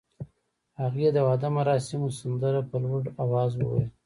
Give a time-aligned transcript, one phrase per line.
[0.81, 3.89] هغې د واده مراسمو سندره په لوړ اواز وویل.